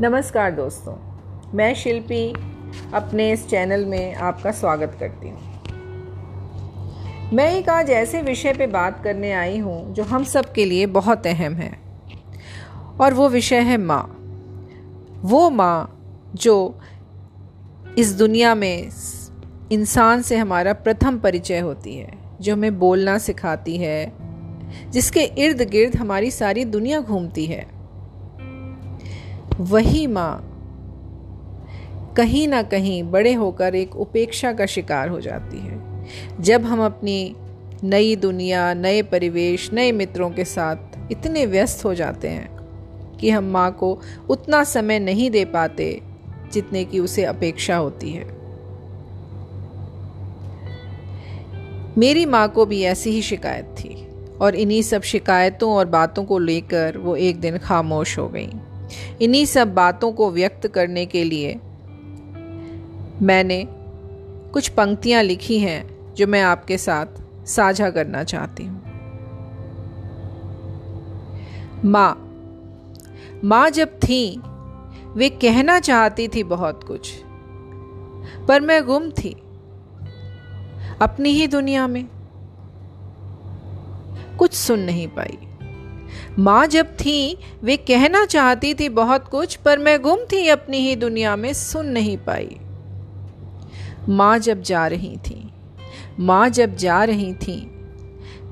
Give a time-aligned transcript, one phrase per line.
[0.00, 0.92] नमस्कार दोस्तों,
[1.54, 2.32] मैं शिल्पी
[2.94, 5.38] अपने इस चैनल में आपका स्वागत करती हूँ।
[7.32, 10.86] मैं एक आज ऐसे विषय पे बात करने आई हूँ जो हम सब के लिए
[10.86, 11.70] बहुत अहम है,
[13.00, 14.02] और वो विषय है माँ।
[15.22, 16.80] वो माँ जो
[17.98, 18.88] इस दुनिया में
[19.72, 24.12] इंसान से हमारा प्रथम परिचय होती है, जो हमें बोलना सिखाती है,
[24.90, 27.81] जिसके इर्द गिर्द हमारी सारी दुनिया घूमती है।
[29.62, 30.48] वही माँ।
[32.16, 36.06] कहीं ना कहीं बड़े होकर एक उपेक्षा का शिकार हो जाती है।
[36.40, 37.36] जब हम अपनी
[37.84, 40.76] नई दुनिया, नए परिवेश, नए मित्रों के साथ
[41.12, 42.56] इतने व्यस्त हो जाते हैं
[43.20, 46.02] कि हम माँ को उतना समय नहीं दे पाते
[46.52, 48.24] जितने की उसे अपेक्षा होती है।
[51.98, 54.06] मेरी माँ को भी ऐसी ही शिकायत थी
[54.40, 58.50] और इन्हीं सब शिकायतों और बातों को लेकर वो एक दिन खामोश हो गई।
[59.22, 61.54] इन्हीं सब बातों को व्यक्त करने के लिए
[63.22, 63.64] मैंने
[64.52, 67.06] कुछ पंक्तियाँ लिखी हैं जो मैं आपके साथ
[67.46, 68.80] साझा करना चाहती हूँ।
[71.84, 72.28] माँ
[73.44, 74.40] माँ जब थी,
[75.16, 77.12] वे कहना चाहती थी बहुत कुछ,
[78.48, 79.32] पर मैं गुम थी
[81.00, 82.04] अपनी ही दुनिया में।
[84.38, 85.38] कुछ सुन नहीं पाई।
[86.38, 90.96] माँ जब थी, वे कहना चाहती थी बहुत कुछ, पर मैं गुम थी अपनी ही
[90.96, 92.56] दुनिया में सुन नहीं पाई।
[94.08, 95.52] माँ जब जा रही थी,
[96.18, 97.70] माँ जब जा रही थी,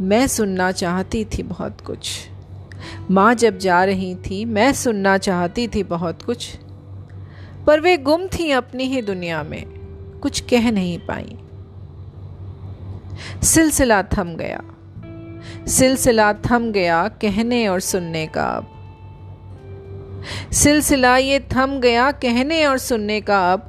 [0.00, 2.10] मैं सुनना चाहती थी बहुत कुछ।
[3.10, 6.56] माँ जब जा रही थी, मैं सुनना चाहती थी बहुत कुछ,
[7.66, 9.64] पर वे गुम थी अपनी ही दुनिया में,
[10.22, 11.38] कुछ कह नहीं पाई।
[13.42, 14.62] सिलसिला थम गया।
[15.66, 18.74] सिलसिला थम गया कहने और सुनने का। अब
[20.52, 23.60] सिलसिला ये थम गया कहने और सुनने का अब,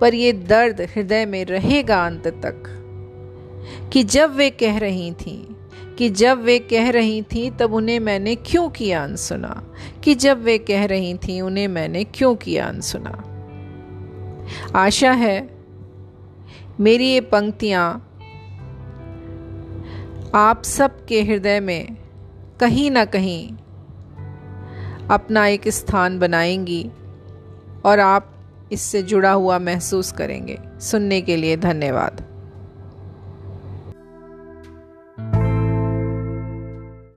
[0.00, 2.76] पर ये दर्द हृदय में रहेगा अंत तक।
[3.92, 5.56] कि जब वे कह रही थी,
[5.98, 9.74] कि जब वे कह रही थी, तब उन्हें मैंने क्यों किया अनसुना?
[10.04, 13.24] कि जब वे कह रही थी, उन्हें मैंने क्यों किया अनसुना?
[14.76, 15.50] आशा है,
[16.80, 18.09] मेरी ये पंक्तियाँ
[20.34, 21.96] आप सब के हृदय में
[22.60, 23.56] कहीं ना कहीं
[25.08, 26.90] अपना एक स्थान बनाएँगी
[27.84, 28.34] और आप
[28.72, 32.29] इससे जुड़ा हुआ महसूस करेंगे। सुनने के लिए धन्यवाद।